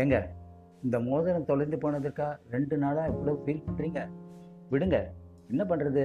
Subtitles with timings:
[0.00, 0.16] ஏங்க
[0.84, 4.00] இந்த மோதிரம் தொலைந்து போனதுக்கா ரெண்டு நாளாக இவ்வளோ ஃபீல் பண்ணுறீங்க
[4.72, 4.96] விடுங்க
[5.52, 6.02] என்ன பண்ணுறது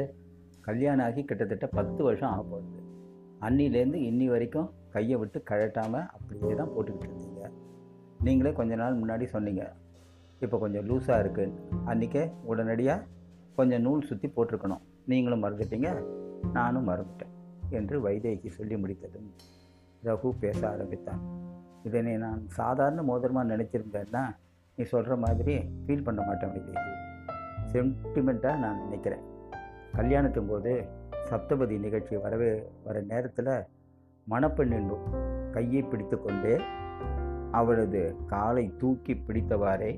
[0.68, 2.80] கல்யாணம் ஆகி கிட்டத்தட்ட பத்து வருஷம் ஆக போகுது.
[3.46, 7.43] அன்னிலேருந்து இன்னி வரைக்கும் கையை விட்டு கழட்டாமல் அப்படியே தான் போட்டுக்கிட்டு இருந்தீங்க.
[8.25, 9.64] நீங்களே கொஞ்ச நாள் முன்னாடி சொன்னீங்க
[10.46, 11.60] இப்போ கொஞ்சம் லூஸாக இருக்குன்னு
[11.92, 13.05] அன்றைக்கே உடனடியாக
[13.60, 14.84] கொஞ்சம் நூல் சுற்றி போட்டிருக்கணும்.
[15.12, 15.89] நீங்களும் மறந்துட்டீங்க
[16.58, 17.36] நானும் மறந்துட்டேன்
[17.80, 19.30] என்று வைதேகி சொல்லி முடித்ததும்
[20.07, 21.21] ரகு பேச ஆரம்பித்தான்.
[21.84, 24.24] இதனை நான் சாதாரண மோதிரமாக நினச்சிருந்தேன்னா
[24.78, 26.94] நீ சொல்கிற மாதிரி ஃபீல் பண்ண மாட்டேன் வைதேகி
[27.71, 29.24] சென்டிமெண்ட்டாக நான் நினைக்கிறேன்.
[29.98, 30.74] கல்யாணத்தின் போது
[31.30, 32.52] சப்தபதி நிகழ்ச்சி வரவே
[32.84, 33.54] வர நேரத்தில்
[34.28, 34.92] மணப்பெண்ணின்
[35.52, 36.54] கையை பிடித்து கொண்டு
[37.59, 39.92] அவளது காலை தூக்கி பிடித்தவாறே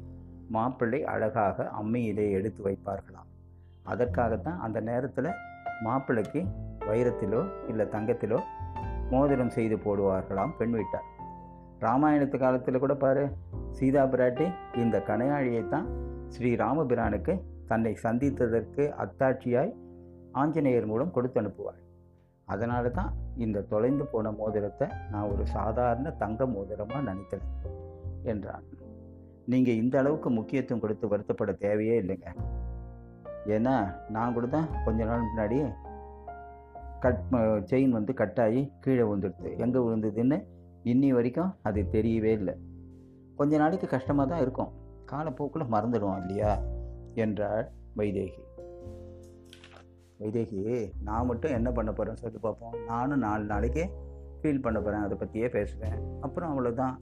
[0.50, 3.30] மாப்பிள்ளை அழகாக அம்மையிலே எடுத்து வைப்பார்களாம்.
[3.84, 5.38] அதற்காகத்தான் அந்த நேரத்தில்
[5.84, 6.42] மாப்பிள்ளைக்கு
[6.90, 8.40] வைரத்திலோ இல்லை தங்கத்திலோ
[9.10, 11.08] மோதிரம் செய்து போடுவார்களாம் பெண் வீட்டார்.
[11.86, 13.24] ராமாயணத்து காலத்தில் கூட பாரு
[13.78, 14.46] சீதா பிராட்டி
[14.84, 15.88] இந்த கணையாழியை தான்
[16.34, 17.34] ஸ்ரீ ராமபிரானுக்கு
[17.70, 19.72] தன்னை சந்தித்ததற்கு அத்தாட்சியாய்
[20.42, 21.80] ஆஞ்சநேயர் மூலம் கொடுத்து அனுப்புவாள்.
[22.48, 23.12] அதனால தான்
[23.46, 27.52] இந்த தொலைந்து போன மோதிரத்தை நான் ஒரு சாதாரண தங்க மோதிரமாக நினைக்கிறேன்
[28.32, 28.66] என்றான்.
[29.52, 32.30] நீங்கள் இந்த அளவுக்கு முக்கியத்துவம் கொடுத்து வருத்தப்பட தேவையே இல்லைங்க.
[33.56, 33.76] ஏன்னா
[34.16, 35.58] நான் கூட தான் கொஞ்ச நாள் முன்னாடி
[37.06, 37.24] கட்
[37.72, 40.38] செயின் வந்து கட்டாகி கீழே விழுந்துடுது எங்கே விழுந்ததுன்னு
[40.92, 42.54] இன்னி வரைக்கும் அது தெரியவே இல்லை.
[43.36, 44.72] கொஞ்ச நாளைக்கு கஷ்டமாக தான் இருக்கும்.
[45.06, 46.52] காலப்போக்கில் மறந்துடுவோம் இல்லையா?
[47.14, 48.42] என்றாள் வைதேகி.
[50.20, 52.76] வைதேகி நான் மட்டும் என்ன பண்ண போகிறேன்னு சொல்லி பார்ப்போம்.
[52.86, 53.84] நானும் நாலு நாளைக்கு
[54.42, 55.98] ஃபீல் பண்ண போகிறேன் அதை பற்றியே பேசுவேன்.
[56.22, 56.96] அப்புறம் அவ்வளோதான்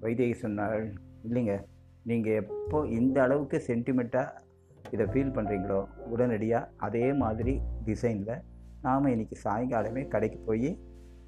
[0.00, 1.54] வைதேகி சொன்னாள் இல்லைங்க
[2.02, 4.44] நீங்கள் எப்போ இந்த அளவுக்கு சென்டிமெண்ட்டாக
[4.90, 8.42] இதை ஃபீல் பண்ணுறீங்களோ உடனடியாக அதே மாதிரி டிசைனில்
[8.82, 10.70] நாம் இன்றைக்கி சாயங்காலமே கடைக்கு போய்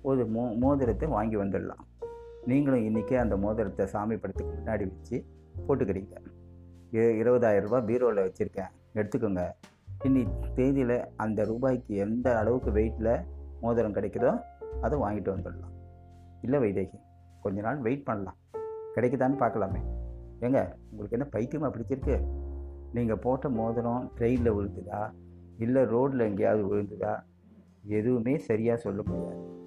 [0.02, 2.04] ஒரு மோ மோதிரத்தை வாங்கி வந்துடலாம்.
[2.44, 5.24] நீங்களும் இன்றைக்கே அந்த மோதிரத்தை சாமி படத்துக்கு முன்னாடி வச்சு
[5.68, 6.16] போட்டுக்கிறீங்க.
[6.92, 8.68] இ- இருபதாயிரம் ரூபாய் பீரோவில் வச்சுருக்கேன்.
[8.94, 9.50] எடுத்துக்கோங்க.
[10.04, 13.24] இன்னி தேதியில் அந்த ரூபாய்க்கு எந்த அளவுக்கு வெயிட்டில்
[13.60, 14.40] மோதிரம் கிடைக்குதோ
[14.82, 15.96] அதை வாங்கிட்டு வந்துடலாம்.
[16.42, 16.98] இல்லை வைதேகி
[17.42, 18.36] கொஞ்ச நாள் வெயிட் பண்ணலாம்.
[18.94, 19.80] கிடைக்குதான்னு பார்க்கலாமே.
[20.40, 22.20] ஏங்க உங்களுக்கு என்ன பைத்தியமாக பிடிச்சிருக்கு?
[22.92, 25.10] நீங்கள் போட்ட மோதிரம் ட்ரெயினில் விழுந்துதா?
[25.58, 27.22] இல்லை ரோட்டில் எங்கேயாவது விழுந்துதா?
[27.84, 29.66] எதுவுமே சரியாக சொல்ல முடியாது.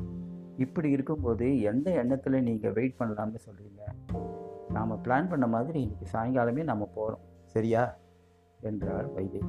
[0.58, 4.12] இப்படி இருக்கும்போது எந்த எண்ணத்தில் நீங்கள் வெயிட் பண்ணலாம்னு சொல்கிறீங்க
[4.70, 7.98] நாம் பிளான் பண்ண மாதிரி இன்றைக்கி சாயங்காலமே நம்ம போகிறோம் சரியா?
[8.60, 9.42] என்றார் வைதேகி.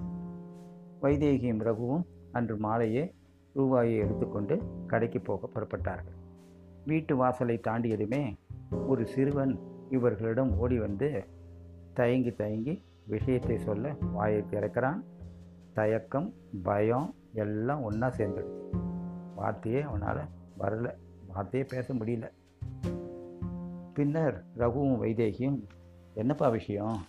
[1.02, 2.02] வைதேகியும் ரகுவும்
[2.32, 3.14] அன்று மாலையே
[3.52, 6.18] ரூபாயை எடுத்துக்கொண்டு கடைக்கு போக புறப்பட்டார்கள்.
[6.86, 8.34] வீட்டு வாசலை தாண்டியதுமே
[8.86, 9.58] ஒரு சிறுவன்
[9.90, 11.24] இவர்களிடம் ஓடி வந்து
[11.94, 15.04] தயங்கி தயங்கி விஷயத்தை சொல்ல வாயை திறக்கிறான்
[15.72, 18.84] தயக்கம் பயம் எல்லாம் ஒன்றா சேர்ந்துடுச்சு.
[19.34, 20.94] வார்த்தையே அவனால் வரல.
[21.32, 22.30] வார்த்தையே பேச முடியல.
[23.94, 25.62] பின்னர் ரகுவும் வைதேகியும்
[26.14, 27.04] என்னப்பா விஷயம்?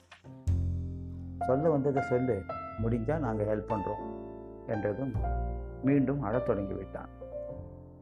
[1.39, 2.41] சொல்ல வந்ததை சொல்லு.
[2.81, 4.11] முடிஞ்சால் நாங்கள் ஹெல்ப் பண்ணுறோம்
[4.67, 5.13] என்றதும்
[5.83, 7.09] மீண்டும் அழத் தொடங்கி விட்டான்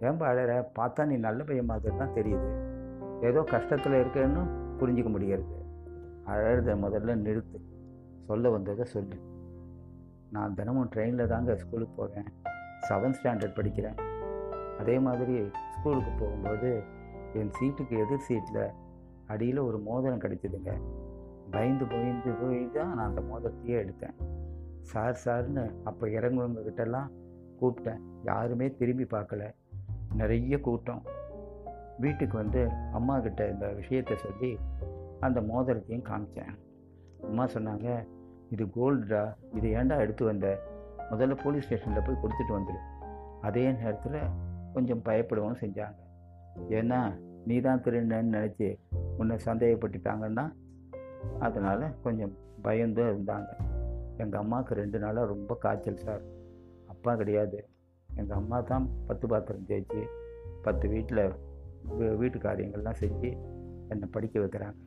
[0.01, 0.65] ஏன்பா அழற?
[0.79, 2.69] பார்த்தா நீ நல்ல பையன் மாதிரி தான் தெரியுது.
[3.21, 4.47] ஏதோ கஷ்டத்தில் இருக்கேன்னு
[4.79, 5.65] புரிஞ்சிக்க முடிகிறது
[6.27, 7.59] அழறத முதல்ல நிறுத்து.
[8.27, 9.15] சொல்ல வந்ததை சொல்லு.
[10.31, 12.33] நான் தினமும் ட்ரெயினில் தாங்க ஸ்கூலுக்கு போகிறேன்
[12.89, 14.10] செவன்த் ஸ்டாண்டர்ட் படிக்கிறேன்.
[14.81, 15.35] அதே மாதிரி
[15.75, 16.69] ஸ்கூலுக்கு போகும்போது
[17.33, 18.63] என் சீட்டுக்கு எதிர் சீட்டில்
[19.27, 20.71] அடியில் ஒரு மோதிரம் கிடைச்சிதுங்க.
[21.51, 24.17] பயந்து பயந்து போய் தான் நான் அந்த மோதிரத்தையே எடுத்தேன்.
[24.91, 27.09] சார் சார்னு அப்போ இறங்குவவங்க கிட்டலாம்
[27.61, 28.01] கூப்பிட்டேன்.
[28.23, 29.43] யாருமே திரும்பி பார்க்கல.
[30.13, 31.03] நிறைய கூட்டம்.
[31.97, 32.61] வீட்டுக்கு வந்து
[32.93, 34.51] அம்மா கிட்ட இந்த விஷயத்தை சொல்லி
[35.19, 36.53] அந்த மோதிரத்தையும் காமிச்சேன்.
[37.23, 37.87] அம்மா சொன்னாங்க
[38.49, 40.47] இது கோல்டுடா இது ஏண்டா எடுத்து வந்த?
[41.11, 42.81] முதல்ல போலீஸ் ஸ்டேஷனில் போய் கொடுத்துட்டு வந்துடு
[43.41, 44.19] அதே நேரத்தில்
[44.73, 45.99] கொஞ்சம் பயப்படவும் செஞ்சாங்க.
[46.77, 46.99] ஏன்னா
[47.49, 48.67] நீ தான் திருடன்னு நினச்சி
[49.19, 50.45] உன்னை சந்தேகப்பட்டுட்டாங்கன்னா
[51.45, 52.33] அதனால் கொஞ்சம்
[52.65, 53.51] பயந்து இருந்தாங்க.
[54.21, 56.23] எங்கள் அம்மாவுக்கு ரெண்டு நாளாக ரொம்ப காய்ச்சல் சார்.
[56.93, 57.59] அப்பா கிடையாது.
[58.09, 60.01] எங்கள் அம்மா தான் பத்து பாத்திரம் தேய்ச்சி
[60.65, 61.23] பத்து வீட்டில்
[62.21, 63.29] வீட்டு காரியங்கள்லாம் செஞ்சு
[63.91, 64.79] என்னை படிக்க வைக்கிறாங்க.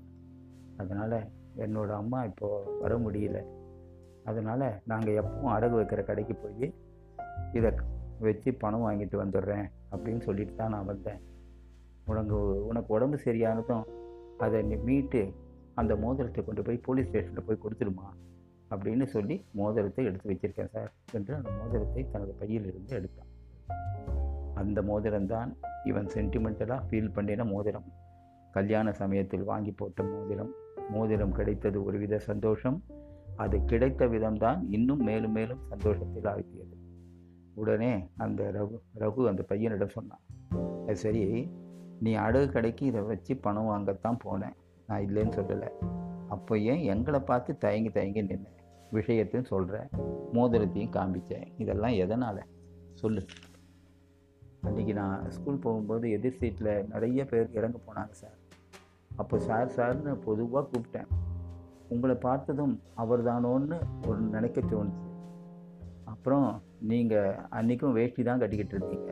[0.83, 1.19] அதனால்
[1.65, 3.41] என்னோடய அம்மா இப்போது வர முடியல.
[4.31, 6.69] அதனால் நாங்கள் எப்பவும் அடகு வைக்கிற கடைக்கு போய்
[7.59, 7.71] இதை
[8.21, 11.21] வச்சு பணம் வாங்கிட்டு வந்துடுறேன் அப்படின்னு சொல்லிட்டு தான் நான் வந்தேன்.
[12.05, 13.85] உனக்கு உனக்கு உடம்பு சரியானதும்
[14.39, 15.33] அதை நீ மீட்டு
[15.75, 18.09] அந்த மோதிரத்தை கொண்டு போய் போலீஸ் ஸ்டேஷனில் போய் கொடுத்துருமா
[18.71, 23.31] அப்படின்னு சொல்லி மோதிரத்தை எடுத்து வச்சிருக்கேன் சார் என்று அந்த மோதிரத்தை தனது பையிலிருந்து எடுத்தான்.
[24.55, 25.53] அந்த மோதிரம்தான்
[25.85, 27.93] இவன் சென்டிமெண்டலாக ஃபீல் பண்ணின மோதிரம்.
[28.51, 30.51] கல்யாண சமயத்தில் வாங்கி போட்ட மோதிரம்.
[30.91, 32.85] மோதிரம் கிடைத்தது ஒருவித சந்தோஷம்.
[33.37, 36.75] அது கிடைத்த விதம்தான் இன்னும் மேலும் மேலும் சந்தோஷத்தில் ஆழ்த்தியது.
[37.55, 40.21] உடனே அந்த ரகு ரகு அந்த பையனிடம் சொன்னான்
[40.83, 41.51] அது சரி
[42.01, 44.57] நீ அடகு கடைக்கு இதை வச்சு பணம் வாங்கத்தான் போனேன்.
[44.87, 45.71] நான் இல்லைன்னு சொல்லலை.
[46.29, 48.61] அப்போ ஏன் எங்களை பார்த்து தயங்கி தயங்கி நின்னேன்
[48.91, 49.89] விஷயத்தையும் சொல்கிறேன்
[50.33, 52.43] மோதிரத்தையும் காமிச்சேன் இதெல்லாம் எதனால்?
[52.95, 53.25] சொல்லு.
[54.63, 58.39] அன்றைக்கி நான் ஸ்கூல் போகும்போது எதிர் சீட்டில் நிறைய பேர் இறங்க போனாங்க சார்.
[59.17, 61.07] அப்போ சார் சார்னு பொதுவாக கூப்பிட்டேன்.
[61.89, 65.13] உங்களை பார்த்ததும் அவர் தானோன்னு ஒரு நினைக்க தோணுச்சு.
[66.25, 69.11] அப்புறம் நீங்கள் அன்றைக்கும் வேஷ்டி தான் கட்டிக்கிட்டு இருந்தீங்க.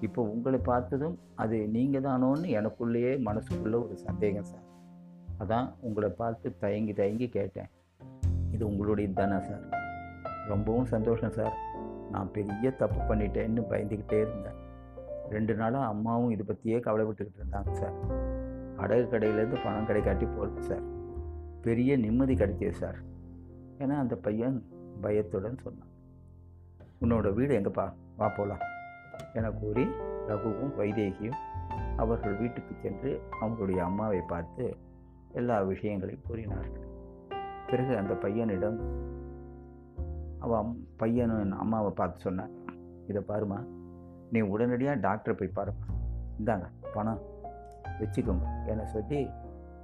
[0.00, 4.62] இப்போ உங்களை பார்த்ததும் அது நீங்கள் தானோன்னு எனக்குள்ளேயே மனசுக்குள்ளே ஒரு சந்தேகம் சார்.
[5.38, 7.70] அதான் உங்களை பார்த்து தயங்கி தயங்கி கேட்டேன்.
[8.50, 9.68] இது உங்களுடையது தானே சார்?
[10.46, 11.56] ரொம்பவும் சந்தோஷம் சார்.
[12.10, 14.58] நான் பெரிய தப்பு பண்ணிட்டேன்னு பயந்துக்கிட்டே இருந்தேன்.
[15.30, 17.98] ரெண்டு நாளாக அம்மாவும் இதை பற்றியே கவலைப்பட்டுக்கிட்டு இருந்தாங்க சார்.
[18.76, 20.82] அடகு கடையிலேருந்து பணம் கடை காட்டி போகிறது சார்.
[21.60, 22.98] பெரிய நிம்மதி கிடைக்கிது சார்.
[23.78, 24.64] ஏன்னா அந்த பையன்
[25.00, 25.88] பயத்துடன் சொன்னான்.
[27.04, 27.84] உன்னோட வீடு எங்கப்பா?
[28.16, 28.62] வா போகலாம்
[29.32, 29.84] என கூறி
[30.28, 31.38] ரகுவும் வைதேகியும்
[31.96, 33.10] அவர்கள் வீட்டுக்கு சென்று
[33.40, 34.64] அவங்களுடைய அம்மாவை பார்த்து
[35.32, 36.86] எல்லா விஷயங்களையும் கூறினார்கள்.
[37.66, 38.78] பிறகு அந்த பையனிடம்
[40.38, 42.52] அவன் பையனும் அம்மாவை பார்த்து சொன்னான்
[43.06, 43.58] இதை பாருமா
[44.30, 45.86] நீ உடனடியாக டாக்டரை போய் பாருமா
[46.38, 47.22] இந்தாங்க பணம்
[48.00, 49.20] வச்சுக்கோங்க என சொல்லி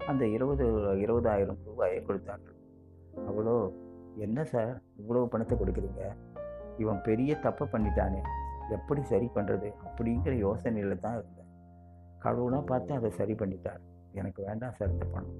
[0.07, 0.65] அந்த இருபது
[1.05, 2.57] இருபதாயிரம் ரூபாயை கொடுத்தார்கள்.
[3.29, 3.55] அவ்வளோ
[4.17, 6.05] என்ன சார் இவ்வளோ பணத்தை கொடுக்குறீங்க?
[6.79, 8.21] இவன் பெரிய தப்பை பண்ணிட்டானே.
[8.71, 11.45] எப்படி சரி பண்ணுறது அப்படிங்கிற யோசனையில் தான் இருந்தேன்.
[12.19, 13.81] கடவுளாக பார்த்து அதை சரி பண்ணிட்டார்.
[14.13, 15.35] எனக்கு வேண்டாம் சார் இந்த பணம்.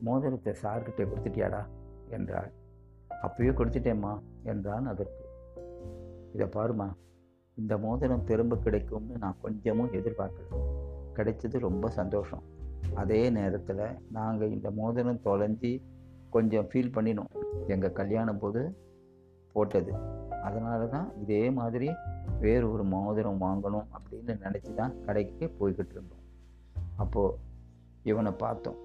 [0.00, 1.66] மோதிரத்தை சார்கிட்ட கொடுத்துட்டியாடா?
[2.08, 2.52] என்றாள்.
[3.22, 5.24] அப்பயே கொடுத்துட்டேம்மா என்றான் அதற்கு.
[6.32, 6.90] இதை பாருமா
[7.54, 10.58] இந்த மோதிரம் திரும்ப கிடைக்கும்னு நான் கொஞ்சமும் எதிர்பார்க்கல.
[11.14, 12.42] கிடைச்சது ரொம்ப சந்தோஷம்.
[12.94, 15.82] அதே நேரத்தில் நாங்கள் இந்த மோதிரம் தொலைஞ்சி
[16.30, 17.32] கொஞ்சம் ஃபீல் பண்ணினோம்.
[17.66, 18.76] எங்கள் கல்யாணம் போது
[19.52, 19.92] போட்டது.
[20.48, 21.88] அதனால தான் இதே மாதிரி
[22.40, 26.24] வேறு ஒரு மோதிரம் வாங்கணும் அப்படின்னு நினச்சி தான் கடைக்கு போய்கிட்டு இருந்தோம்.
[26.96, 27.38] அப்போது
[28.02, 28.78] இவனை பார்த்தோம்.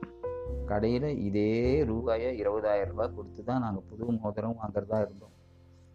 [0.65, 5.35] கடையில் இதே ரூபாயை இருபதாயிரம் ரூபாய் கொடுத்து தான் நாங்கள் புது மோதிரம் வாங்குறதா இருந்தோம்.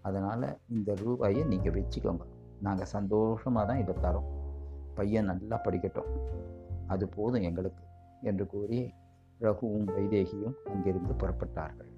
[0.02, 2.25] அதனால் இந்த ரூபாயை நீங்கள் வச்சுக்கோங்க.
[2.61, 4.28] நாங்கள் சந்தோஷமாக தான் இதை தரோம்.
[4.94, 6.11] பையன் நல்லா படிக்கட்டும்.
[6.87, 7.84] அது போதும் எங்களுக்கு
[8.20, 8.81] என்று கூறி
[9.40, 11.90] ரகுவும் வைதேகியும் அங்கிருந்து புறப்பட்டார்கள்.